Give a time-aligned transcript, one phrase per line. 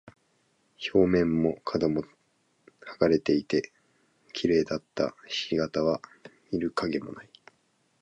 [0.95, 2.01] 表面も角も
[2.81, 3.71] 剥がれていて、
[4.33, 6.01] 綺麗だった菱形は
[6.51, 7.29] 見る影もない。